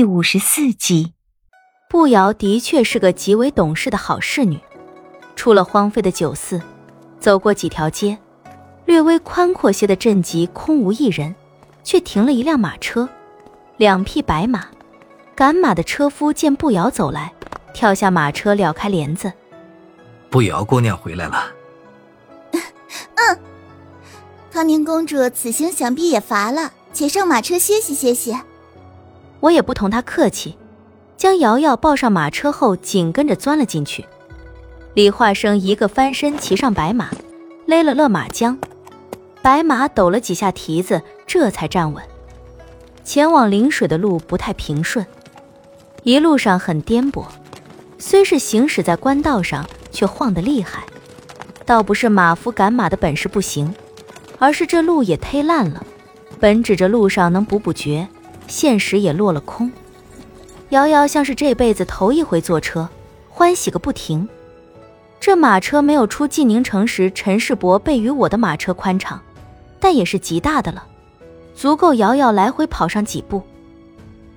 [0.00, 1.12] 第五十四集，
[1.90, 4.58] 步瑶的确是个极为懂事的好侍女。
[5.36, 6.58] 出了荒废的酒肆，
[7.18, 8.16] 走过几条街，
[8.86, 11.34] 略微宽阔些的镇集空无一人，
[11.84, 13.06] 却停了一辆马车，
[13.76, 14.68] 两匹白马。
[15.34, 17.30] 赶马的车夫见步瑶走来，
[17.74, 19.30] 跳下马车，撩开帘子
[20.30, 21.52] ：“步瑶姑娘回来了。
[23.16, 23.38] ”“嗯，
[24.50, 28.34] 康宁公主此行想必也乏了，且上马车歇息歇息。”
[29.40, 30.56] 我也不同他客气，
[31.16, 34.04] 将瑶瑶抱上马车后，紧跟着钻了进去。
[34.94, 37.10] 李化生一个翻身骑上白马，
[37.66, 38.58] 勒了勒马缰，
[39.40, 42.02] 白马抖了几下蹄子，这才站稳。
[43.02, 45.04] 前往临水的路不太平顺，
[46.02, 47.24] 一路上很颠簸，
[47.98, 50.84] 虽是行驶在官道上，却晃得厉害。
[51.64, 53.72] 倒不是马夫赶马的本事不行，
[54.38, 55.84] 而是这路也忒烂了。
[56.38, 58.08] 本指着路上能补补觉。
[58.50, 59.70] 现实也落了空，
[60.70, 62.88] 瑶瑶像是这辈子头一回坐车，
[63.28, 64.28] 欢喜个不停。
[65.20, 69.20] 这马车没有出晋宁城时陈世伯备与我的马车宽敞，
[69.78, 70.84] 但也是极大的了，
[71.54, 73.40] 足够瑶瑶来回跑上几步。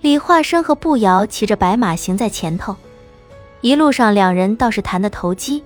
[0.02, 2.76] 李化生和步瑶骑着白马行在前头，
[3.62, 5.64] 一路上两人倒是谈得投机，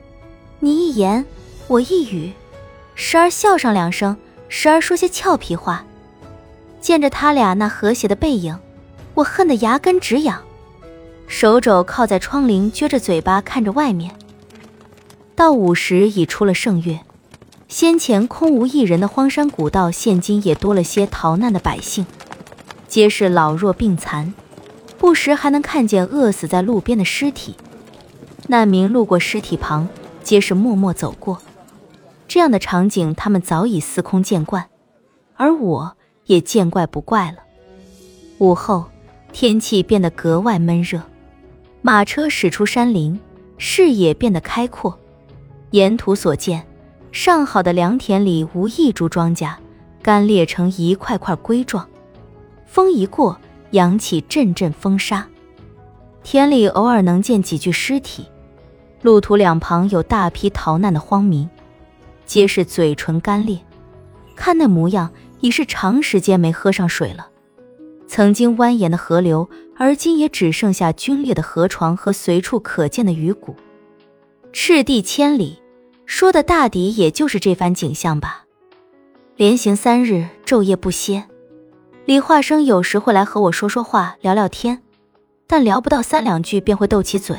[0.60, 1.26] 你一言
[1.68, 2.32] 我一语，
[2.96, 4.16] 时而笑上两声，
[4.48, 5.84] 时而说些俏皮话。
[6.80, 8.58] 见着他俩那和谐的背影，
[9.14, 10.42] 我恨得牙根直痒，
[11.28, 14.16] 手肘靠在窗棂，撅着嘴巴看着外面。
[15.36, 17.02] 到午时已出了盛月，
[17.68, 22.06] 先前空无一人的荒山古道，现今也多了些逃难的百姓，
[22.88, 24.34] 皆是老弱病残，
[24.98, 27.56] 不时还能看见饿死在路边的尸体。
[28.48, 29.90] 难民路过尸体旁，
[30.24, 31.42] 皆是默默走过。
[32.28, 34.68] 这样的场景，他们早已司空见惯，
[35.36, 35.97] 而我。
[36.28, 37.40] 也见怪不怪了。
[38.38, 38.86] 午后，
[39.34, 41.02] 天气变得格外闷热，
[41.82, 43.20] 马车驶出山林，
[43.58, 44.98] 视野变得开阔。
[45.72, 46.66] 沿途所见，
[47.12, 49.54] 上好的良田里无一株庄稼，
[50.02, 51.88] 干裂成一块块龟状。
[52.66, 53.38] 风一过，
[53.72, 55.28] 扬起阵阵风沙。
[56.24, 58.26] 田里偶尔能见几具尸体，
[59.02, 61.50] 路途两旁有大批逃难的荒民，
[62.26, 63.58] 皆是嘴唇干裂，
[64.36, 65.10] 看那模样。
[65.40, 67.28] 已是长时间没喝上水了。
[68.08, 73.56] 曾经蜿蜒的河流，而今也只剩下龟裂的河床和随处可见的鱼骨。
[74.54, 75.62] 赤地千里，
[76.06, 78.46] 说的大抵也就是这番景象吧。
[79.36, 81.26] 连行三日，昼夜不歇。
[82.06, 84.82] 李化生有时会来和我说说话，聊聊天，
[85.46, 87.38] 但聊不到三两句便会斗起嘴。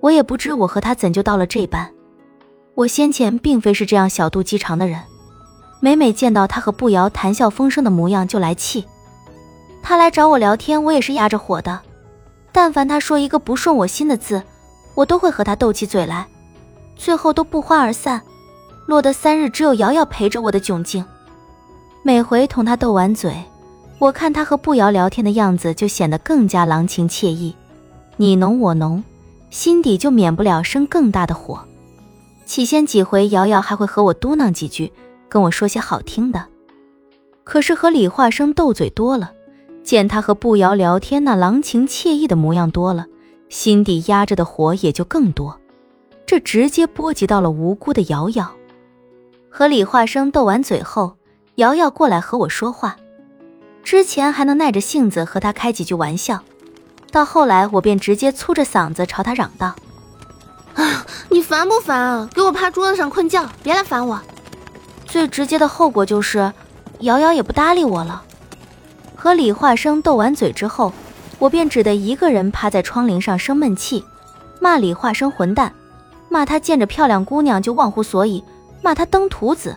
[0.00, 1.92] 我也不知我和他怎就到了这般。
[2.74, 5.00] 我先前并非是这样小肚鸡肠的人。
[5.86, 8.84] 每每见到他和步瑶谈笑风生的模样，就来气。
[9.84, 11.78] 他来找我聊天，我也是压着火的。
[12.50, 14.42] 但凡他说一个不顺我心的字，
[14.96, 16.26] 我都会和他斗起嘴来，
[16.96, 18.20] 最后都不欢而散，
[18.86, 21.04] 落得三日只有瑶瑶陪着我的窘境。
[22.02, 23.44] 每回同他斗完嘴，
[24.00, 27.54] 我看他和步瑶聊天的样子，就显得更加郎情妾意，
[28.16, 29.04] 你侬我侬，
[29.50, 31.60] 心底就免不了生更大的火。
[32.44, 34.92] 起先几回，瑶瑶还会和我嘟囔几句。
[35.28, 36.46] 跟我说些好听的，
[37.44, 39.32] 可是和李化生斗嘴多了，
[39.82, 43.06] 见他和步瑶聊天那郎情妾意的模样多了，
[43.48, 45.60] 心底压着的火也就更多，
[46.24, 48.50] 这直接波及到了无辜的瑶瑶。
[49.50, 51.16] 和李化生斗完嘴后，
[51.56, 52.96] 瑶瑶过来和我说话，
[53.82, 56.42] 之前还能耐着性子和他开几句玩笑，
[57.10, 59.74] 到后来我便直接粗着嗓子朝他嚷道
[60.74, 62.28] ：“啊，你烦不烦啊？
[62.34, 64.20] 给我趴桌子上困觉，别来烦我。”
[65.16, 66.52] 最直接的后果就是，
[67.00, 68.22] 瑶瑶也不搭理我了。
[69.14, 70.92] 和李化生斗完嘴之后，
[71.38, 74.04] 我便只得一个人趴在窗棂上生闷气，
[74.60, 75.72] 骂李化生混蛋，
[76.28, 78.44] 骂他见着漂亮姑娘就忘乎所以，
[78.82, 79.74] 骂他登徒子。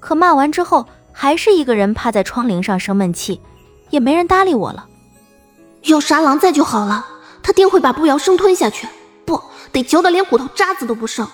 [0.00, 3.40] 可骂完之后，还是一个人趴在窗棂上生闷气，
[3.90, 4.88] 也没人搭理我了。
[5.82, 7.06] 有杀狼在就好了，
[7.44, 8.88] 他定会把步摇生吞下去，
[9.24, 9.40] 不
[9.70, 11.28] 得嚼得连骨头渣子都不剩。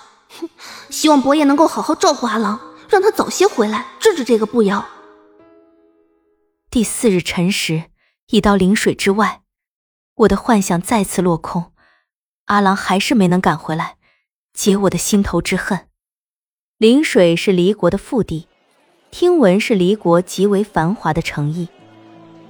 [0.91, 2.59] 希望伯爷能够好好照顾阿郎。
[2.95, 4.85] 让他早些回来治治这个步摇。
[6.71, 7.83] 第四日辰时，
[8.27, 9.41] 已到临水之外，
[10.15, 11.73] 我的幻想再次落空。
[12.45, 13.97] 阿郎还是没能赶回来，
[14.53, 15.89] 解我的心头之恨。
[16.77, 18.47] 临水是离国的腹地，
[19.11, 21.67] 听闻是离国极为繁华的城邑。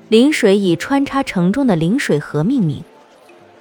[0.10, 2.84] 临水以穿插城中的临水河命名，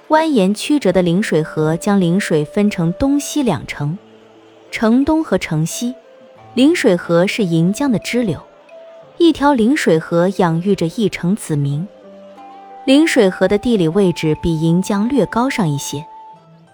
[0.09, 3.97] 蜿蜒曲折的临水河将临水分成东西两城，
[4.69, 5.95] 城东和城西。
[6.55, 8.41] 临水河是银江的支流，
[9.17, 11.85] 一条临水河养育着一城子民。
[12.85, 16.05] 临水河的地理位置比银江略高上一些。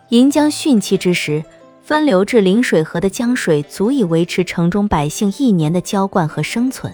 [0.09, 1.43] 银江汛期之时，
[1.81, 6.93] 分流至临水河的江水足以维持城中百姓一年的浇灌和生存。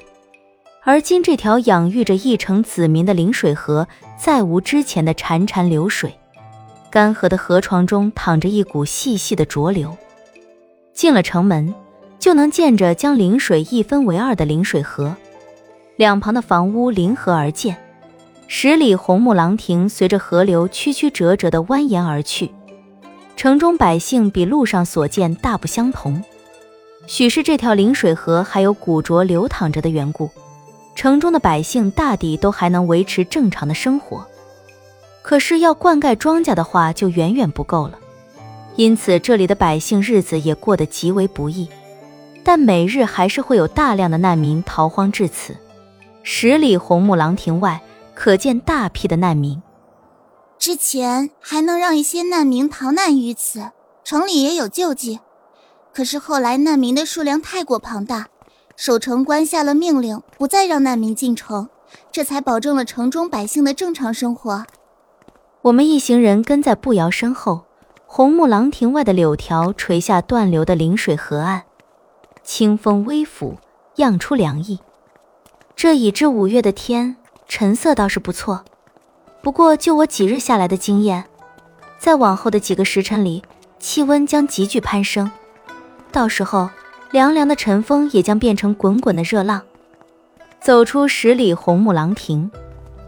[0.83, 3.86] 而今这条养育着一城子民的临水河，
[4.18, 6.18] 再无之前的潺潺流水，
[6.90, 9.98] 干涸的河床中躺着一股细细的浊流。
[10.94, 11.75] 进了城门，
[12.27, 15.15] 就能见着将临水一分为二的临水河，
[15.95, 17.77] 两旁的房屋临河而建。
[18.47, 22.51] 十里红木廊亭随着河流曲曲折折地蜿蜒而去，
[23.38, 26.21] 城中百姓比路上所见大不相同。
[27.06, 30.30] 许是这条临水河还有古浊流淌着的缘故，
[30.95, 34.27] 城中的百姓大抵都还能维持正常的生活。
[35.21, 37.97] 可是要灌溉庄稼的话，就远远不够了。
[38.75, 41.69] 因此，这里的百姓日子也过得极为不易。
[42.47, 45.57] 但每日还是会有大量的难民逃荒至此。
[46.23, 47.81] 十里红木廊亭外。
[48.15, 49.61] 可见大批的难民，
[50.57, 53.69] 之前还能让一些难民逃难于此，
[54.03, 55.19] 城里也有救济。
[55.94, 58.25] 可是后来难民的数量太过庞大，
[58.75, 61.69] 守城官下了命令，不再让难民进城，
[62.11, 64.65] 这才保证了城中百姓的正常生活。
[65.61, 67.65] 我们一行人跟在步摇身后，
[68.07, 71.65] 红木廊亭外的柳条垂下断流的临水河岸，
[72.47, 73.57] 清风微拂，
[73.97, 74.79] 漾出凉意。
[75.75, 77.17] 这已至五月的天。
[77.45, 78.63] 晨色倒是不错，
[79.41, 81.25] 不过就我几日下来的经验，
[81.97, 83.44] 在往后的几个时辰里，
[83.79, 85.29] 气温将急剧攀升，
[86.09, 86.69] 到时候
[87.11, 89.61] 凉凉的晨风也将变成滚滚的热浪。
[90.61, 92.49] 走出十里红木廊亭，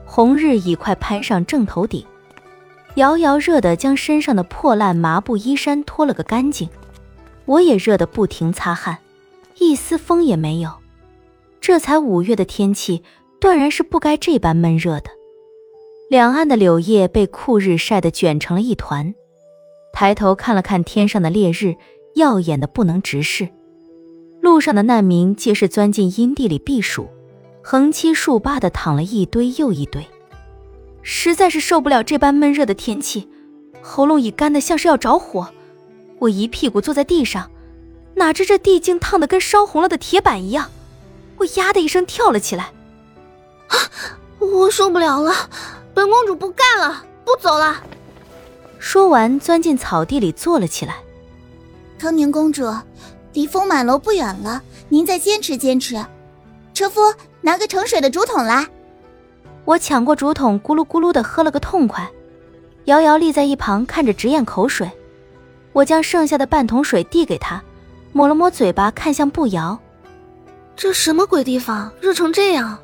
[0.05, 2.05] 红日已快攀上正头顶，
[2.95, 6.69] 遥遥热得将身上的破烂麻布衣衫脱了个干净，
[7.45, 8.97] 我也热得不停擦汗，
[9.59, 10.71] 一丝风也没有。
[11.61, 13.03] 这才五月的天气。
[13.39, 15.09] 断然是不该这般闷热的。
[16.09, 19.15] 两岸的柳叶被酷日晒得卷成了一团，
[19.93, 21.75] 抬头看了看天上的烈日，
[22.15, 23.47] 耀眼的不能直视。
[24.41, 27.07] 路上的难民皆是钻进阴地里避暑，
[27.63, 30.05] 横七竖八的躺了一堆又一堆，
[31.01, 33.29] 实在是受不了这般闷热的天气，
[33.81, 35.47] 喉咙已干得像是要着火。
[36.17, 37.49] 我一屁股坐在地上，
[38.19, 40.69] 哪知这地竟烫得跟烧红了的铁板一样，
[41.37, 42.65] 我呀的一声跳了起来。
[43.69, 43.77] 啊
[44.39, 45.33] 我受不了了，
[45.93, 47.81] 本公主不干了，不走了。
[48.77, 50.97] 说完，钻进草地里坐了起来。
[51.97, 52.69] 康宁公主，
[53.31, 56.05] 离风满楼不远了，您再坚持坚持。
[56.73, 57.01] 车夫，
[57.39, 58.67] 拿个盛水的竹筒来。
[59.63, 62.05] 我抢过竹筒，咕噜咕噜的喝了个痛快。
[62.85, 64.91] 瑶瑶立在一旁看着直咽口水。
[65.71, 67.63] 我将剩下的半桶水递给她，
[68.11, 69.77] 抹了抹嘴巴，看向步摇。
[70.75, 72.77] 这什么鬼地方，热成这样？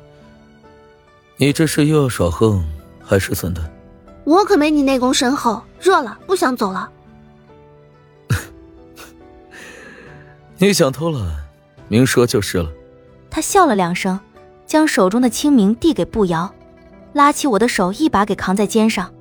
[1.36, 2.64] 你这是又要耍横
[3.02, 3.70] 还是怎的？
[4.24, 6.90] 我可没你内功深厚，热了不想走了。
[10.58, 11.22] 你想偷懒，
[11.88, 12.70] 明说就是了。
[13.30, 14.18] 他笑了两声，
[14.66, 16.52] 将手中的清明递给步摇，
[17.12, 19.12] 拉起我的手，一把给扛在肩上。